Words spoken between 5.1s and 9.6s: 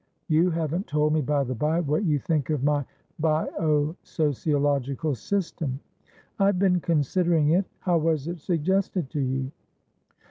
system." "I've been considering it. How was it suggested to you?"